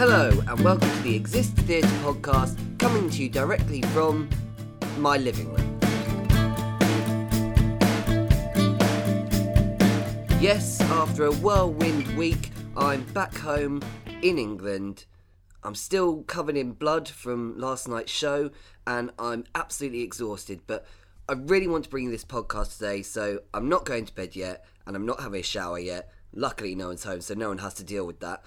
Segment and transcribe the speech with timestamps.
[0.00, 4.30] Hello, and welcome to the Exist Theatre podcast, coming to you directly from
[4.96, 5.78] my living room.
[10.40, 13.82] Yes, after a whirlwind week, I'm back home
[14.22, 15.04] in England.
[15.64, 18.52] I'm still covered in blood from last night's show,
[18.86, 20.62] and I'm absolutely exhausted.
[20.66, 20.86] But
[21.28, 24.34] I really want to bring you this podcast today, so I'm not going to bed
[24.34, 26.10] yet, and I'm not having a shower yet.
[26.32, 28.42] Luckily, no one's home, so no one has to deal with that.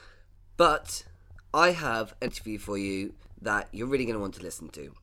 [0.58, 1.04] But
[1.54, 4.94] I have an interview for you that you're really going to want to listen to.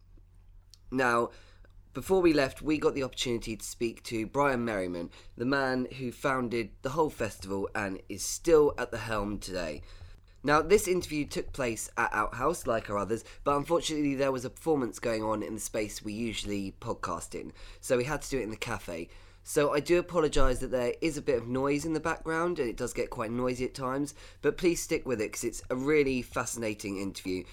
[0.91, 1.31] Now,
[1.93, 6.11] before we left, we got the opportunity to speak to Brian Merriman, the man who
[6.11, 9.83] founded the whole festival and is still at the helm today.
[10.43, 14.51] Now, this interview took place at Outhouse, like our others, but unfortunately, there was a
[14.51, 18.39] performance going on in the space we usually podcast in, so we had to do
[18.39, 19.09] it in the cafe.
[19.43, 22.69] So, I do apologise that there is a bit of noise in the background and
[22.69, 25.77] it does get quite noisy at times, but please stick with it because it's a
[25.77, 27.45] really fascinating interview.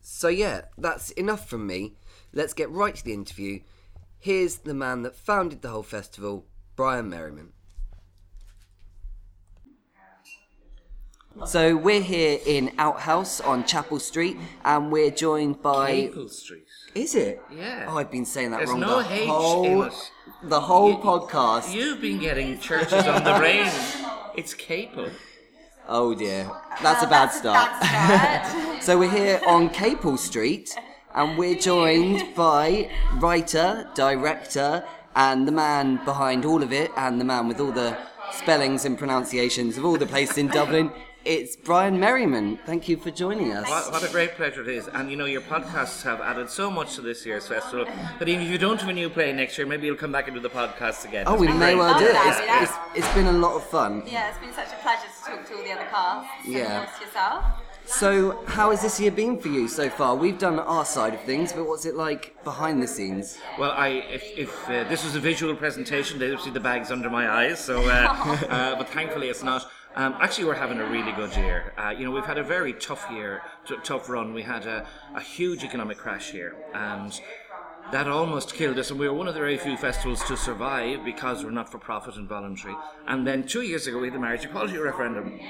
[0.00, 1.94] So, yeah, that's enough from me.
[2.32, 3.60] Let's get right to the interview.
[4.18, 6.46] Here's the man that founded the whole festival,
[6.76, 7.52] Brian Merriman.
[11.46, 15.92] So we're here in Outhouse on Chapel Street, and we're joined by.
[15.92, 16.64] Maple Street.
[16.94, 17.40] Is it?
[17.54, 17.86] Yeah.
[17.88, 20.10] Oh, I've been saying that There's wrong no the H whole in it.
[20.42, 21.72] the whole You- podcast.
[21.72, 23.70] You've been getting churches on the brain.
[24.36, 25.10] It's Capel.
[25.86, 26.50] Oh dear,
[26.82, 28.82] that's a uh, bad start.
[28.82, 30.76] so we're here on Capel Street,
[31.14, 34.84] and we're joined by writer, director,
[35.16, 37.96] and the man behind all of it, and the man with all the
[38.32, 40.90] spellings and pronunciations of all the places in Dublin.
[41.28, 42.56] It's Brian Merriman.
[42.64, 43.68] Thank you for joining us.
[43.68, 44.88] What, what a great pleasure it is.
[44.88, 47.84] And you know, your podcasts have added so much to this year's festival
[48.18, 50.26] that even if you don't have a new play next year, maybe you'll come back
[50.28, 51.24] and do the podcast again.
[51.28, 51.76] Oh, It's we may great.
[51.76, 52.14] well do it.
[52.14, 54.04] Love It's, that, it's, it's been a lot of fun.
[54.06, 56.48] Yeah, it's been such a pleasure to talk to all the other casts.
[56.48, 56.88] Yeah.
[56.88, 57.44] And yourself.
[57.84, 60.14] So, how has this year been for you so far?
[60.14, 63.38] We've done our side of things, but what's it like behind the scenes?
[63.58, 66.90] Well, I if, if uh, this was a visual presentation, they would see the bags
[66.90, 67.58] under my eyes.
[67.58, 68.14] So, uh,
[68.48, 69.70] uh, but thankfully it's not.
[69.98, 71.72] Um, actually, we're having a really good year.
[71.76, 74.32] Uh, you know, we've had a very tough year, t- tough run.
[74.32, 74.86] We had a,
[75.16, 77.20] a huge economic crash here, and
[77.90, 78.92] that almost killed us.
[78.92, 81.78] And we were one of the very few festivals to survive because we're not for
[81.78, 82.76] profit and voluntary.
[83.08, 85.40] And then two years ago, we had the marriage equality referendum.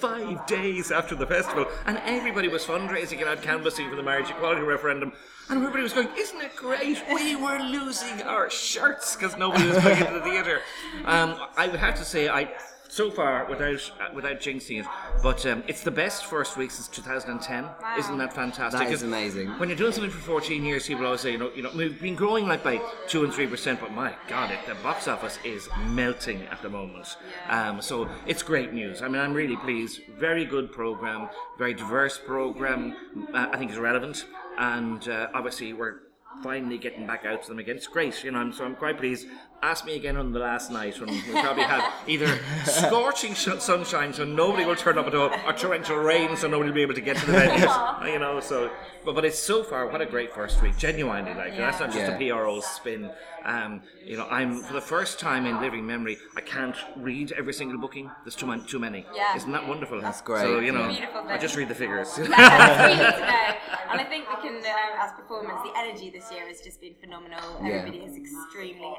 [0.00, 4.30] Five days after the festival, and everybody was fundraising and out canvassing for the marriage
[4.30, 5.12] equality referendum.
[5.50, 7.02] And everybody was going, Isn't it great?
[7.12, 10.60] We were losing our shirts because nobody was going into the theatre.
[11.04, 12.52] Um, I would have to say, I
[12.92, 14.86] so far, without uh, without jinxing it,
[15.22, 17.64] but um, it's the best first week since 2010.
[17.98, 18.80] Isn't that fantastic?
[18.80, 19.48] That is 'Cause amazing.
[19.58, 21.98] When you're doing something for 14 years, people always say, you know, you know, we've
[21.98, 25.38] been growing like by two and three percent, but my God, it, the box office
[25.42, 27.16] is melting at the moment.
[27.48, 29.00] Um, so it's great news.
[29.00, 30.02] I mean, I'm really pleased.
[30.18, 32.94] Very good program, very diverse program.
[33.32, 34.26] Uh, I think it's relevant,
[34.58, 36.00] and uh, obviously we're
[36.42, 37.76] finally getting back out to them again.
[37.76, 38.38] It's great, you know.
[38.40, 39.26] I'm, so I'm quite pleased.
[39.64, 44.12] Ask me again on the last night when we probably have either scorching sh- sunshine,
[44.12, 46.94] so nobody will turn up at all, or torrential rain, so nobody will be able
[46.94, 48.12] to get to the venues.
[48.12, 48.70] you know, so
[49.04, 50.76] but but it's so far what a great first week.
[50.76, 52.18] Genuinely, like that's not just Yeah.
[52.18, 53.10] a PRO spin.
[53.44, 57.52] Um, you know, I'm for the first time in living memory, I can't read every
[57.52, 58.10] single booking.
[58.24, 58.64] There's too many.
[58.64, 59.06] Too many.
[59.14, 59.36] Yeah.
[59.36, 60.00] Isn't that wonderful?
[60.00, 60.42] That's great.
[60.42, 60.84] So you know,
[61.28, 62.14] I just read the figures.
[62.16, 63.54] That's really to know.
[63.92, 66.94] And I think we can, uh, as performance, the energy this year has just been
[66.98, 67.60] phenomenal.
[67.62, 67.72] Yeah.
[67.84, 68.94] Everybody is extremely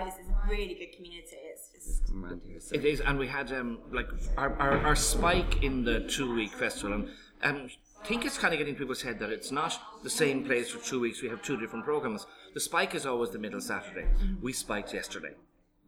[0.00, 0.18] energized.
[0.20, 1.36] It's a really good community.
[1.52, 2.10] It's just.
[2.14, 5.84] Around here, so- It is, and we had um, like our, our, our spike in
[5.84, 7.08] the two week festival, and
[7.42, 7.70] um,
[8.02, 10.84] I think it's kind of getting people's head that it's not the same place for
[10.84, 11.22] two weeks.
[11.22, 12.26] We have two different programs.
[12.54, 14.06] The spike is always the middle Saturday.
[14.42, 15.34] We spiked yesterday,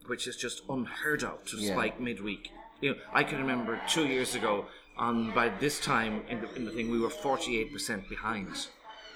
[0.06, 1.72] which is just unheard of to Yeah.
[1.72, 2.50] spike midweek.
[2.80, 4.66] You know, I can remember two years ago.
[4.98, 8.68] On by this time in the, in the thing, we were forty eight percent behind.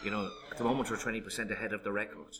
[0.02, 2.34] You know, at the moment we're twenty percent ahead of the record.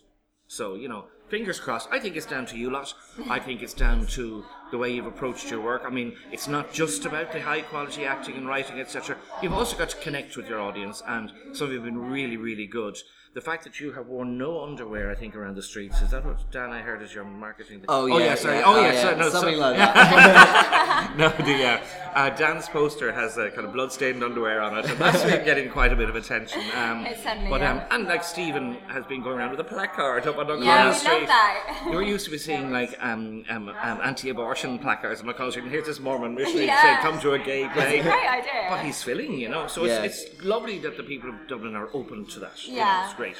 [0.49, 1.89] So, you know, fingers crossed.
[1.91, 2.95] I think it's down to you lot.
[3.29, 5.83] I think it's down to the way you've approached your work.
[5.85, 9.17] I mean, it's not just about the high quality acting and writing, etc.
[9.43, 12.37] You've also got to connect with your audience, and some of you have been really,
[12.37, 12.97] really good.
[13.35, 16.25] The fact that you have worn no underwear, I think, around the streets, is that
[16.25, 17.85] what, Dan, I heard is your marketing thing?
[17.87, 18.57] Oh, oh yeah, yeah, sorry.
[18.57, 19.17] yeah, oh, oh, yeah, yeah, sorry.
[19.17, 21.15] No, something so- like that.
[21.19, 21.81] no, the uh,
[22.19, 25.69] uh, Dan's poster has a kind of blood-stained underwear on it, and that's been getting
[25.69, 26.63] quite a bit of attention.
[26.75, 27.89] Um, It certainly but um, has.
[27.91, 31.07] and like Stephen has been going around with a placard up on O'Connell Yeah, we
[31.21, 31.89] love that.
[31.91, 35.71] You're used to be seeing like um, um, um, anti-abortion placards on my Street, and
[35.71, 36.83] here's this Mormon missionary Yeah.
[36.83, 38.67] saying, "Come to a gay play." It's a great idea.
[38.71, 39.67] But he's filling, you know.
[39.67, 40.03] So Yeah.
[40.03, 42.67] it's, it's lovely that the people of Dublin are open to that.
[42.67, 43.05] You know, Yeah.
[43.05, 43.37] it's great.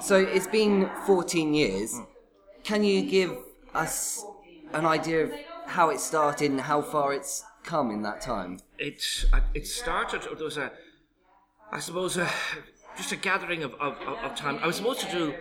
[0.00, 1.98] So it's been 14 years.
[2.64, 3.36] Can you give
[3.74, 4.24] us
[4.72, 5.32] an idea of
[5.66, 8.58] how it started and how far it's come in that time?
[8.78, 10.22] it uh, it started.
[10.22, 10.70] There was a
[11.72, 12.28] I suppose, uh,
[12.96, 14.58] just a gathering of, of, of of time.
[14.62, 15.34] I was supposed to do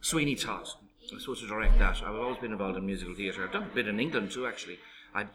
[0.00, 0.66] Sweeney Todd.
[1.12, 2.02] I was supposed to direct that.
[2.02, 3.44] I've always been involved in musical theatre.
[3.44, 4.78] I've done a bit in England too, actually.
[5.14, 5.26] I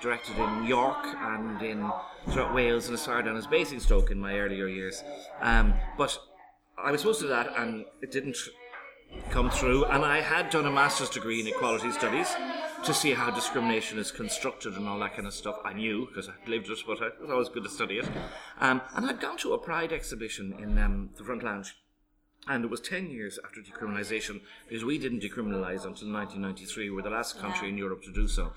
[0.00, 1.90] directed in York and in
[2.30, 5.04] throughout Wales and started down as Basingstoke in my earlier years.
[5.40, 6.18] Um, but
[6.76, 8.36] I was supposed to do that, and it didn't
[9.30, 9.84] come through.
[9.84, 12.34] And I had done a master's degree in equality studies
[12.84, 15.58] to see how discrimination is constructed and all that kind of stuff.
[15.64, 18.08] I knew because I lived it, but it was always good to study it.
[18.60, 21.76] Um, and I'd gone to a Pride exhibition in um, the Front Lounge.
[22.46, 26.90] And it was 10 years after decriminalisation, because we didn't decriminalise until 1993.
[26.90, 28.52] We were the last country in Europe to do so.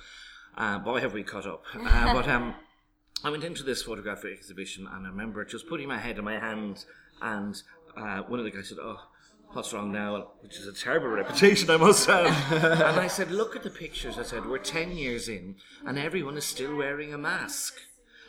[0.57, 1.63] Uh, boy, have we cut up.
[1.75, 2.54] Uh, but um,
[3.24, 6.38] I went into this photographic exhibition, and I remember just putting my head in my
[6.38, 6.86] hand,
[7.22, 7.62] and
[7.95, 9.00] uh, one of the guys said, Oh,
[9.54, 10.31] what's wrong now?
[10.42, 12.51] Which is a terrible reputation, I must have.
[12.63, 14.18] and I said, Look at the pictures.
[14.18, 15.56] I said, We're 10 years in,
[15.86, 17.75] and everyone is still wearing a mask.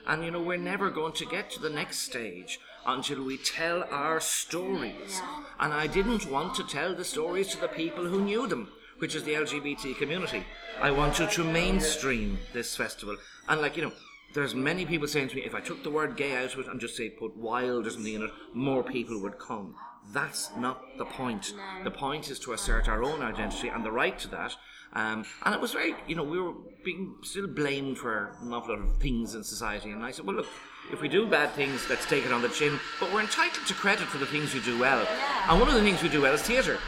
[0.06, 2.58] And you know, we're never going to get to the next stage
[2.88, 5.20] until we tell our stories.
[5.60, 9.14] And I didn't want to tell the stories to the people who knew them, which
[9.14, 10.44] is the LGBT community.
[10.80, 13.16] I wanted to mainstream this festival.
[13.46, 13.92] And like, you know,
[14.32, 16.66] there's many people saying to me, if I took the word gay out of it
[16.68, 19.74] and just say put wild or something in it, more people would come.
[20.12, 21.52] That's not the point.
[21.84, 24.56] The point is to assert our own identity and the right to that.
[24.94, 28.74] Um, and it was very, you know, we were being still blamed for an awful
[28.74, 29.90] lot of things in society.
[29.90, 30.46] And I said, well, look,
[30.92, 32.78] if we do bad things, let's take it on the chin.
[33.00, 35.06] But we're entitled to credit for the things we do well.
[35.48, 36.78] And one of the things we do well is theatre.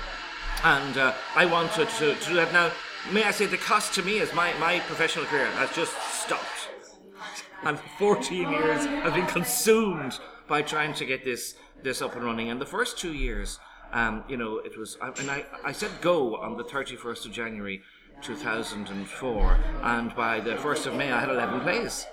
[0.65, 2.53] And uh, I wanted to, to do that.
[2.53, 2.71] Now,
[3.13, 6.69] may I say, the cost to me is my, my professional career has just stopped.
[7.63, 10.19] And 14 years have been consumed
[10.49, 12.51] by trying to get this this up and running.
[12.51, 13.59] And the first two years,
[13.93, 17.83] um, you know, it was, and I, I said go on the 31st of January
[18.23, 22.07] 2004, and by the 1st of May, I had 11 plays,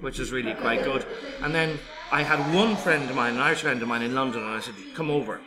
[0.00, 1.04] which is really quite good.
[1.42, 1.78] And then
[2.12, 4.60] I had one friend of mine, an Irish friend of mine in London, and I
[4.60, 5.40] said, come over.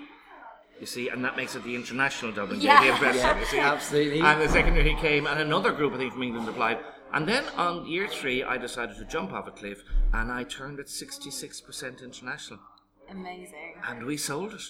[0.80, 2.82] You see, and that makes it the international Dublin Yeah.
[2.84, 3.60] Day of Festival, Yeah, you see.
[3.60, 4.20] absolutely.
[4.22, 6.78] And the second year he came, and another group, I think, from England applied.
[7.14, 9.82] And then on year three, I decided to jump off a cliff,
[10.14, 12.60] and I turned it 66% international.
[13.10, 13.76] Amazing.
[13.88, 14.62] And we sold it.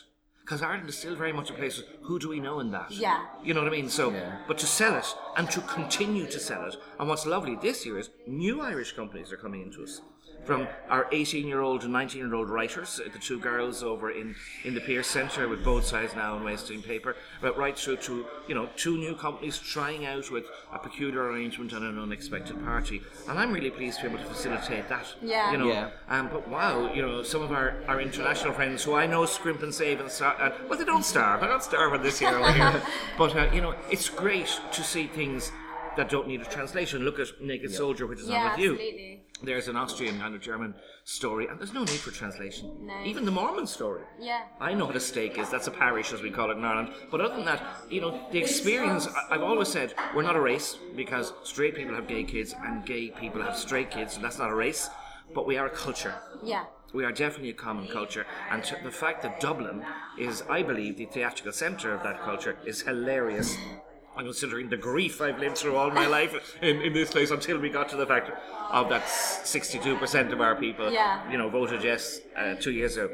[0.47, 2.89] Because Ireland is still very much a place of who do we know in that?
[2.89, 3.25] Yeah.
[3.43, 3.89] You know what I mean?
[3.89, 4.37] So, yeah.
[4.47, 5.05] but to sell it
[5.35, 6.77] and to continue to sell it.
[6.97, 9.99] And what's lovely this year is new Irish companies are coming into us.
[10.47, 14.11] From our 18 year old and 19 year old writers, uh, the two girls over
[14.11, 14.33] in,
[14.63, 18.25] in the Pearse Centre with both sides now and wasting paper, but right through to,
[18.47, 23.01] you know, two new companies trying out with a peculiar arrangement and an unexpected party.
[23.27, 25.05] And I'm really pleased to be able to facilitate that.
[25.21, 25.51] Yeah.
[25.51, 25.89] You know, Yeah.
[26.07, 29.63] um, but wow, you know, some of our, our international friends who I know scrimp
[29.63, 31.41] and save and starve, uh, well, they don't starve.
[31.41, 32.81] They're not starving this year over here.
[33.17, 35.51] But, uh, you know, it's great to see things
[35.97, 37.03] that don't need a translation.
[37.03, 38.71] Look at Naked Soldier, which is Yeah, on with you.
[38.73, 39.23] absolutely.
[39.43, 40.73] There's an Austrian and a German
[41.03, 42.71] story, and there's no need for translation.
[42.81, 43.03] No.
[43.05, 44.01] Even the Mormon story.
[44.19, 44.41] Yeah.
[44.59, 45.49] I know what a stake is.
[45.49, 46.89] That's a parish, as we call it in Ireland.
[47.11, 49.07] But other than that, you know, the experience.
[49.29, 53.09] I've always said we're not a race because straight people have gay kids and gay
[53.11, 54.89] people have straight kids, so that's not a race.
[55.35, 56.15] But we are a culture.
[56.43, 56.65] Yeah.
[56.93, 59.85] We are definitely a common culture, and the fact that Dublin
[60.17, 63.57] is, I believe, the theatrical centre of that culture is hilarious.
[64.17, 67.59] And considering the grief I've lived through all my life in, in this place until
[67.59, 68.31] we got to the fact
[68.71, 71.29] of that 62% of our people, Yeah.
[71.31, 73.09] you know, voted yes uh, two years ago.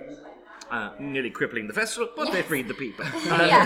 [0.72, 3.06] Uh, nearly crippling the festival, but they freed the people.
[3.30, 3.66] Uh, Yeah.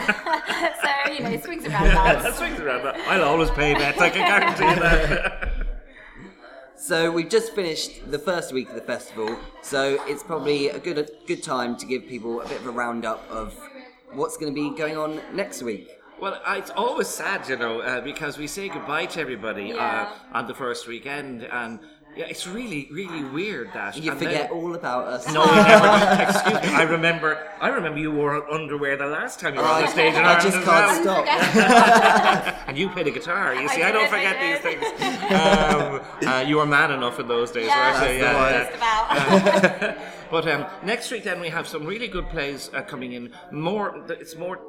[1.06, 2.36] so, you know, it swings around that that.
[2.36, 2.98] swings around that.
[3.08, 5.54] I'll always pay bets, I can guarantee that.
[6.76, 10.98] So we've just finished the first week of the festival, so it's probably a good
[11.00, 13.54] a good time to give people a bit of a roundup of
[14.14, 15.97] what's going to be going on next week.
[16.20, 20.08] Well, it's always sad, you know, uh, because we say goodbye to everybody Yeah.
[20.34, 21.80] uh, on the first weekend, and
[22.16, 25.32] yeah, it's really, really weird that You and forget then- all about us.
[25.32, 26.24] No, we never.
[26.32, 26.76] Excuse me.
[26.76, 27.38] I remember.
[27.62, 30.40] I remember you wore underwear the last time you were on the stage in I
[30.40, 31.24] just can't well.
[31.24, 32.64] stop.
[32.68, 33.54] And you played a guitar.
[33.54, 34.84] You I see, I, don't did, I forget these things.
[35.28, 38.22] Um, uh, you were man enough in those days, Yeah, weren't you?
[38.22, 39.98] that's the Yeah, one.
[39.98, 40.12] yeah.
[40.30, 43.32] But um, next week, then we have some really good plays uh, coming in.
[43.52, 44.60] More, it's more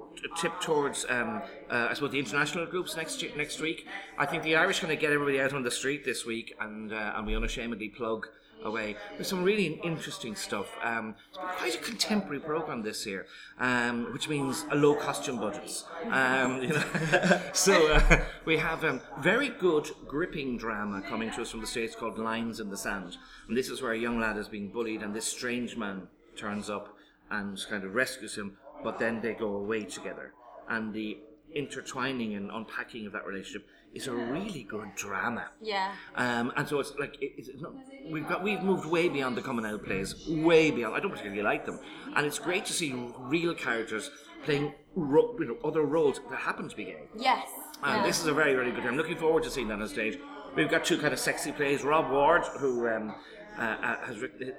[0.40, 3.86] tipped towards, um, uh, I suppose, the international groups next next week.
[4.16, 6.54] I think the Irish are going to get everybody out on the street this week,
[6.60, 8.28] and uh, and we unashamedly plug
[8.64, 10.68] away with some really interesting stuff.
[10.82, 13.26] Um, it's been quite a contemporary program this year,
[13.58, 15.84] um, which means a low costume budgets.
[16.10, 21.50] Um, you know, so uh, we have um, very good gripping drama coming to us
[21.50, 23.16] from the states called Lines in the Sand,
[23.48, 26.70] and this is where a young lad is being bullied, and this strange man turns
[26.70, 26.96] up
[27.30, 30.32] and kind of rescues him, but then they go away together,
[30.68, 31.18] and the
[31.54, 33.66] intertwining and unpacking of that relationship
[33.98, 35.46] is a really good drama.
[35.60, 35.92] Yeah.
[36.14, 37.72] Um, and so it's like it, it's not,
[38.10, 40.94] we've got we've moved way beyond the coming out plays, way beyond.
[40.96, 41.80] I don't particularly like them,
[42.14, 44.10] and it's great to see real characters
[44.44, 47.08] playing ro- you know, other roles that happen to be gay.
[47.16, 47.48] Yes.
[47.82, 48.06] And yeah.
[48.06, 48.86] this is a very very good.
[48.86, 50.18] I'm looking forward to seeing that on stage.
[50.54, 51.82] We've got two kind of sexy plays.
[51.82, 53.14] Rob Ward, who um,
[53.58, 54.52] uh, uh, has written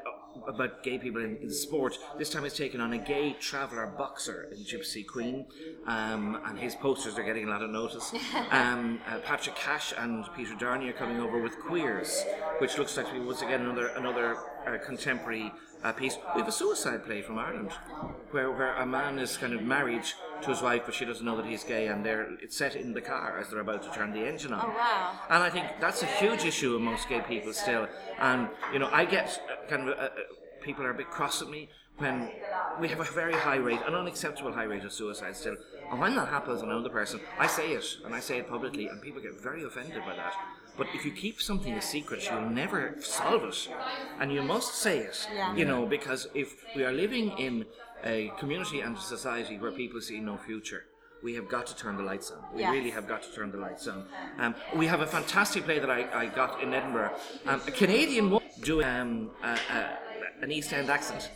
[0.47, 1.97] about gay people in, in sport.
[2.17, 5.45] This time he's taken on a gay traveller boxer in Gypsy Queen,
[5.85, 8.13] um, and his posters are getting a lot of notice.
[8.51, 12.23] Um, uh, Patrick Cash and Peter Darney are coming over with Queers,
[12.59, 14.37] which looks like to be once again another another
[14.75, 15.51] uh, contemporary
[15.83, 16.17] uh, piece.
[16.35, 17.71] We have a suicide play from Ireland,
[18.31, 20.03] where, where a man is kind of married
[20.41, 22.93] to his wife, but she doesn't know that he's gay, and they're it's set in
[22.93, 24.65] the car as they're about to turn the engine on.
[24.65, 25.19] Oh, wow.
[25.29, 27.87] And I think that's a huge issue amongst gay people still.
[28.19, 30.09] And you know, I get uh, kind of uh, uh,
[30.61, 32.29] people are a bit cross at me when
[32.79, 35.57] we have a very high rate, an unacceptable high rate of suicide still.
[35.91, 38.87] And when that happens, and another person, I say it and I say it publicly,
[38.87, 40.33] and people get very offended by that.
[40.79, 43.67] But if you keep something a secret, you'll never solve it,
[44.19, 45.27] and you must say it.
[45.35, 45.55] Yeah.
[45.55, 47.65] You know, because if we are living in
[48.03, 50.85] a community and a society where people see no future.
[51.21, 52.39] We have got to turn the lights on.
[52.53, 52.71] We Yes.
[52.71, 54.07] really have got to turn the lights on.
[54.37, 57.11] Um, we have a fantastic play that I, I got in Edinburgh.
[57.45, 59.87] Um, a Canadian woman doing um, uh, uh,
[60.41, 61.29] an East End accent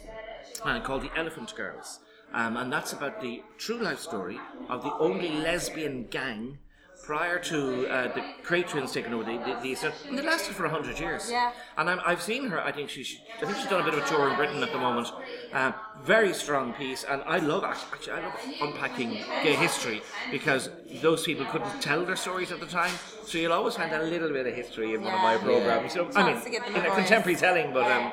[0.64, 2.00] uh, called The Elephant Girls.
[2.34, 6.60] Um, and that's about the true life story of the only lesbian gang
[7.04, 9.94] prior to uh, the Kray twins taking over the, the, the East End.
[10.08, 11.30] And they lasted for 100 years.
[11.30, 11.52] Yeah.
[11.78, 12.62] And I'm, I've seen her.
[12.62, 14.64] I think she, she, I think she's done a bit of a tour in Britain
[14.64, 15.10] at the moment.
[15.52, 15.74] Um,
[16.04, 19.12] very strong piece, and I love actually, I love unpacking
[19.44, 20.70] gay history because
[21.02, 22.94] those people couldn't tell their stories at the time.
[23.26, 25.96] So you'll always find a little bit of history in one of my programs.
[25.96, 28.12] Know, I mean, Chance to give them in a contemporary telling, but um,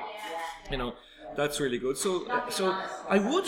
[0.70, 0.94] you know,
[1.36, 1.96] that's really good.
[1.96, 2.76] So, so
[3.08, 3.46] I would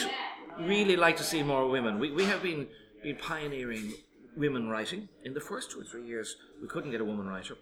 [0.61, 1.99] really like to see more women.
[1.99, 2.69] We, we have been
[3.03, 3.95] been pioneering
[4.37, 5.09] women writing.
[5.25, 7.57] In the first two or three years, we couldn't get a woman writer,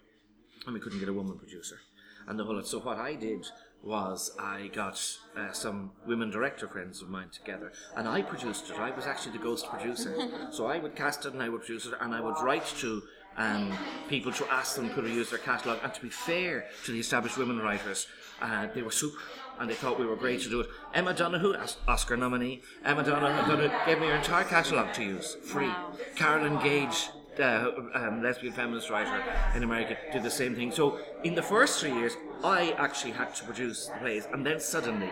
[0.67, 1.79] and we couldn't get a woman producer,
[2.27, 2.62] and the whole.
[2.62, 3.47] So what I did
[3.83, 5.03] was I got
[5.37, 8.79] uh, some women director friends of mine together, and I produced it.
[8.79, 10.15] I was actually the ghost producer,
[10.50, 13.03] so I would cast it and I would produce it, and I would write to.
[13.37, 13.73] Um,
[14.09, 15.79] people to ask them could we use their catalogue.
[15.83, 18.07] And to be fair to the established women writers
[18.41, 19.19] uh, they were super
[19.59, 20.69] and they thought we were great to do it.
[20.95, 21.55] Emma Donoghue
[21.87, 22.63] Oscar nominee.
[22.83, 25.67] Emma Donoghue, gave me her entire catalogue to use free.
[25.67, 25.93] Wow.
[26.17, 29.23] Carolyn Gage uh, um, lesbian feminist writer
[29.55, 30.73] in America did the same thing.
[30.73, 34.61] So in the first three years I actually had to produce the plays and then
[34.61, 35.11] suddenly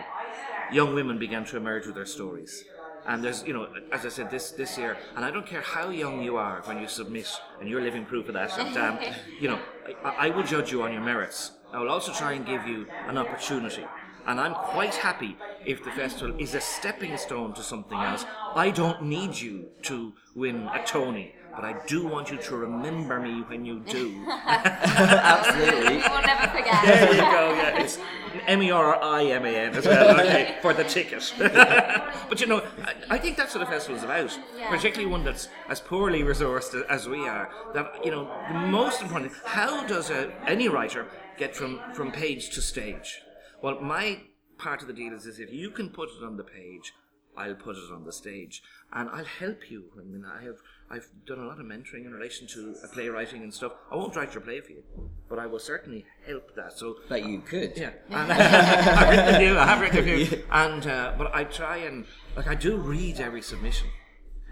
[0.71, 2.63] young women began to emerge with their stories.
[3.07, 5.89] And there's, you know, as I said, this this year, and I don't care how
[5.89, 7.27] young you are when you submit,
[7.59, 8.57] and you're living proof of that.
[8.57, 8.99] And, um,
[9.39, 9.59] you know,
[10.03, 11.51] I, I will judge you on your merits.
[11.73, 13.85] I will also try and give you an opportunity.
[14.25, 18.25] And I'm quite happy if the festival is a stepping stone to something else.
[18.55, 23.19] I don't need you to win a Tony, but I do want you to remember
[23.19, 24.23] me when you do.
[24.27, 25.97] Absolutely.
[26.09, 26.85] We'll never forget.
[26.85, 27.53] There you go.
[27.55, 27.99] Yeah, it's
[28.47, 30.19] M E R I M A N as well.
[30.19, 31.33] Okay, for the ticket.
[31.37, 34.37] but you know, I, I think that's what a festival is about.
[34.57, 34.69] Yeah.
[34.69, 37.49] Particularly one that's as poorly resourced as we are.
[37.73, 39.33] That you know, the most important.
[39.45, 43.21] How does a, any writer get from from page to stage?
[43.61, 44.21] Well, my
[44.57, 46.93] part of the deal is, is if you can put it on the page.
[47.39, 48.61] I'll put it on the stage,
[48.93, 49.85] and I'll help you.
[49.99, 50.57] I mean, I have
[50.91, 53.73] I've done a lot of mentoring in relation to uh, playwriting and stuff.
[53.91, 54.83] I won't write your play for you,
[55.29, 56.73] but I will certainly help that.
[56.73, 57.73] So But you could.
[57.77, 59.57] yeah, and I've written a few.
[59.57, 62.05] I have written a few, and uh, but I try and
[62.35, 63.87] like I do read every submission,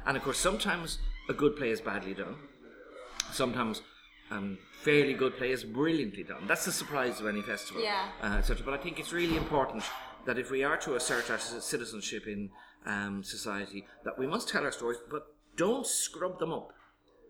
[0.05, 2.35] and of course sometimes a good play is badly done,
[3.31, 3.81] sometimes
[4.31, 6.43] um, fairly good play is brilliantly done.
[6.47, 8.09] That's the surprise of any festival, Yeah.
[8.23, 8.63] uh, etc.
[8.63, 9.83] But I think it's really important
[10.27, 12.49] that if we are to assert our citizenship in
[12.85, 16.73] um, society, that we must tell our stories, but don't scrub them up.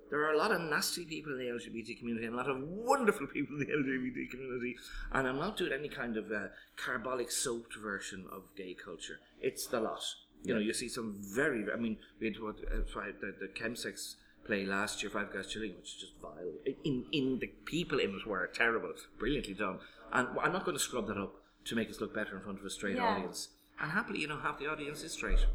[0.10, 2.58] There are a lot of nasty people in the LGBT community and a lot of
[2.60, 4.76] wonderful people in the LGBT community.
[5.12, 9.20] And I'm not doing any kind of uh, carbolic soaked version of gay culture.
[9.42, 10.02] It's the lot.
[10.44, 13.48] You know, you see some very, I mean, we had what, uh, five, the, the
[13.48, 16.54] chemsex play last year, Five Guys Chilling, which is just vile.
[16.84, 19.80] In, in the people in it were terrible, brilliantly done.
[20.14, 21.36] And I'm not going to scrub that up
[21.68, 23.08] to make us look better in front of a straight Yeah.
[23.08, 23.50] audience.
[23.80, 25.46] And happily, you know, half the audience is straight.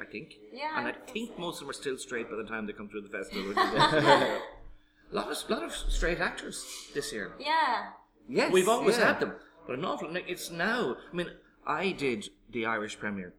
[0.00, 0.34] I think.
[0.52, 0.78] Yeah.
[0.78, 3.00] And I think most of them are still straight by the time they come through
[3.02, 3.52] the festival.
[3.52, 3.54] A
[5.10, 7.32] lot of lot of straight actors this year.
[7.38, 7.90] Yeah.
[8.28, 8.52] Yes.
[8.52, 9.06] We've always yeah.
[9.06, 9.32] had them,
[9.66, 10.14] but an awful.
[10.14, 10.96] It's now.
[11.12, 11.30] I mean,
[11.66, 13.34] I did the Irish premiere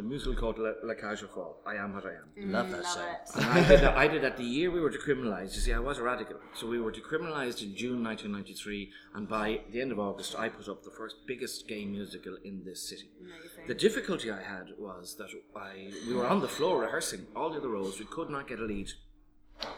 [0.00, 1.56] a musical called La, La Cage aux Folles.
[1.66, 2.28] I am what I am.
[2.38, 3.40] Mm, love that Love show.
[3.40, 3.96] And I did that.
[3.96, 5.54] I did that the year we were decriminalised.
[5.54, 9.60] You see, I was a radical, so we were decriminalised in June 1993, and by
[9.70, 13.10] the end of August, I put up the first biggest gay musical in this city.
[13.20, 13.66] Amazing.
[13.66, 17.58] The difficulty I had was that I we were on the floor rehearsing all the
[17.58, 17.98] other roles.
[17.98, 18.90] We could not get a lead.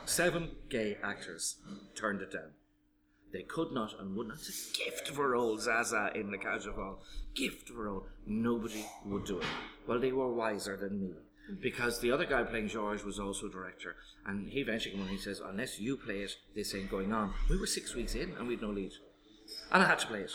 [0.07, 1.57] Seven gay actors
[1.95, 2.53] turned it down.
[3.35, 4.37] They could not and would not.
[4.37, 7.03] It's a gift of a role, Zaza in the Cage of Hall.
[7.35, 8.07] Gift for a role.
[8.27, 9.47] Nobody would do it.
[9.87, 11.09] Well, they were wiser than me.
[11.09, 11.61] Mm-hmm.
[11.61, 13.97] Because the other guy playing George was also director.
[14.27, 17.13] And he eventually came on and he says, Unless you play it, this ain't going
[17.13, 17.35] on.
[17.51, 18.93] We were six weeks in and we'd no lead.
[19.73, 20.33] And I had to play it.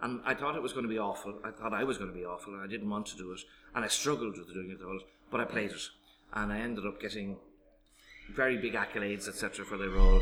[0.00, 1.38] And I thought it was going to be awful.
[1.44, 3.40] I thought I was going to be awful and I didn't want to do it.
[3.74, 5.00] And I struggled with doing it all.
[5.30, 5.82] But I played it.
[6.32, 7.36] And I ended up getting
[8.34, 10.20] very big accolades, etc., for the role.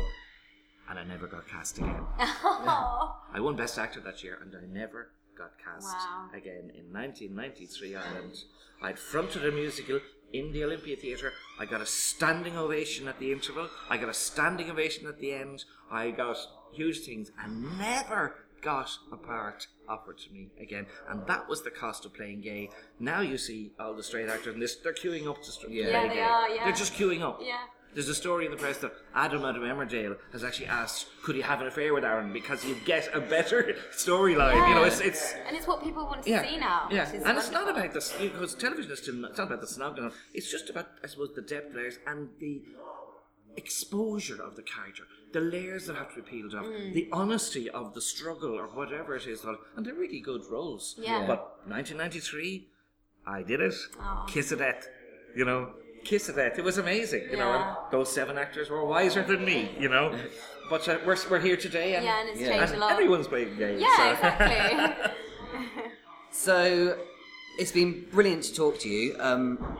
[0.89, 2.03] And I never got cast again.
[2.19, 6.29] I won Best Actor that year, and I never got cast Wow.
[6.33, 6.71] again.
[6.75, 8.43] In 1993, Ireland,
[8.81, 9.99] I'd fronted a musical
[10.33, 11.33] in the Olympia Theatre.
[11.59, 13.69] I got a standing ovation at the interval.
[13.89, 15.65] I got a standing ovation at the end.
[15.91, 16.37] I got
[16.73, 20.85] huge things, and never got a part offered to me again.
[21.09, 22.69] And that was the cost of playing gay.
[22.99, 25.67] Now you see all the straight actors, and this, they're queuing up to Yeah.
[25.67, 26.21] play Yeah, they gay.
[26.21, 26.63] are, yeah.
[26.65, 27.39] They're just queuing up.
[27.41, 27.57] Yeah.
[27.93, 31.41] There's a story in the press that Adam Adam Emmerdale has actually asked, could he
[31.41, 34.67] have an affair with Aaron because you get a better storyline.
[34.69, 36.87] You know, it's it's and it's what people want to yeah, see now.
[36.89, 40.11] yeah, and it's not about this because television is still it's not about the snog.
[40.33, 42.61] It's just about I suppose the depth layers and the
[43.57, 46.93] exposure of the character, the layers that have to be peeled off, Mm.
[46.93, 50.95] the honesty of the struggle or whatever it is, and they're really good roles.
[50.97, 51.25] Yeah.
[51.27, 52.69] But 1993,
[53.27, 53.73] I did it.
[53.99, 54.25] Aw.
[54.25, 54.87] Kiss of death,
[55.35, 55.73] you know.
[56.03, 56.57] Kiss of death.
[56.57, 57.51] It was amazing, you know.
[57.51, 60.17] And those seven actors were wiser than me, you know.
[60.69, 62.47] But uh, we're, we're here today, and, Yeah, and it's Yeah.
[62.57, 62.93] changed and a lot.
[62.93, 63.81] everyone's playing games.
[63.81, 64.11] Yeah, so.
[64.11, 65.11] exactly.
[66.31, 66.97] So,
[67.59, 69.15] it's been brilliant to talk to you.
[69.19, 69.77] Um,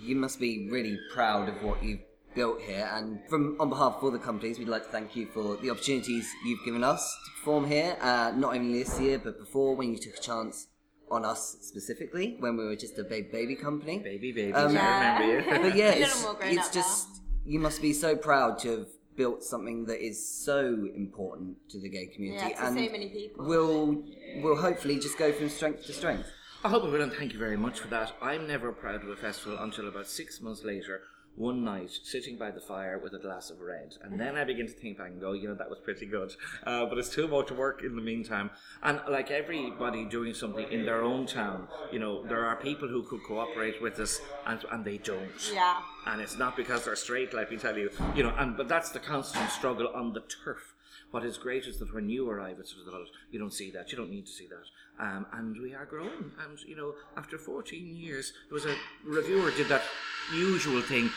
[0.00, 2.00] you must be really proud of what you've
[2.34, 5.26] built here, and from on behalf of all the companies, we'd like to thank you
[5.26, 7.96] for the opportunities you've given us to perform here.
[8.00, 10.66] Uh, not only this year, but before when you took a chance
[11.10, 13.98] on us specifically when we were just a baby baby company.
[13.98, 15.62] Baby, baby, Um, I remember you.
[15.70, 17.08] But yeah, it's, it's up just
[17.44, 18.86] you must be so proud to have
[19.16, 23.08] built something that is so important to the gay community, Yeah, to so and many
[23.08, 23.44] people.
[23.44, 24.04] will
[24.42, 26.28] will hopefully just go from strength to strength.
[26.62, 28.12] I hope we will, and thank you very much for that.
[28.20, 31.02] I'm never proud of a festival until about six months later,
[31.40, 33.96] one night, sitting by the fire with a glass of red.
[34.02, 36.34] And then I begin to think back and go, you know, that was pretty good.
[36.66, 38.50] Uh, but it's too much work in the meantime.
[38.82, 43.02] And like everybody doing something in their own town, you know, there are people who
[43.02, 45.50] could cooperate with us and, and they don't.
[45.52, 45.80] yeah.
[46.06, 47.90] And it's not because they're straight, let me tell you.
[48.14, 50.74] You know, and but that's the constant struggle on the turf.
[51.10, 53.90] What is great is that when you arrive at Sutherland, you don't see that.
[53.90, 55.04] You don't need to see that.
[55.04, 56.30] Um, and we are growing.
[56.46, 59.82] And you know, after 14 years, there was a reviewer did that
[60.32, 61.10] usual thing.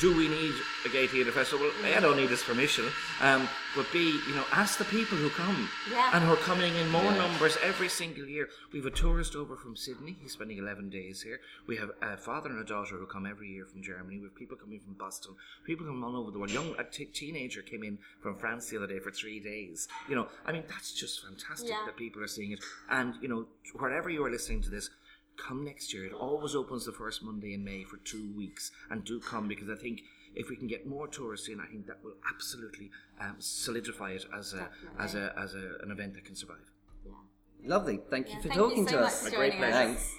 [0.00, 0.52] Do we need
[0.84, 1.70] a gay theatre festival?
[1.84, 2.86] A, I don't need his permission.
[3.20, 5.68] Um, but B, you know, ask the people who come.
[5.90, 6.10] Yeah.
[6.12, 8.48] And who are coming in more numbers every single year.
[8.72, 10.16] We have a tourist over from Sydney.
[10.20, 11.40] He's spending 11 days here.
[11.68, 14.18] We have a father and a daughter who come every year from Germany.
[14.18, 15.34] We have people coming from Boston.
[15.64, 16.50] People come all over the world.
[16.50, 19.86] Young a t- teenager came in from France the other day for three days.
[20.08, 21.82] You know, I mean, that's just fantastic Yeah.
[21.86, 22.60] that people are seeing it.
[22.90, 24.90] And you know, wherever you are listening to this,
[25.36, 26.04] come next year.
[26.06, 29.68] It always opens the first Monday in May for two weeks, and do come because
[29.68, 30.02] I think
[30.34, 34.24] if we can get more tourists in, I think that will absolutely um, solidify it
[34.36, 34.68] as a
[34.98, 36.70] as a as a, an event that can survive.
[37.64, 38.00] Lovely.
[38.10, 39.22] Thank you for thank talking you so to much us.
[39.22, 39.94] for A great joining pleasure.
[39.94, 40.10] Thanks.